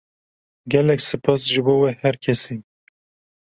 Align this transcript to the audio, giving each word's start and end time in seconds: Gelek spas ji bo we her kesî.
Gelek 0.73 1.01
spas 1.07 1.41
ji 1.51 1.61
bo 1.65 1.73
we 1.81 1.89
her 2.01 2.15
kesî. 2.23 2.55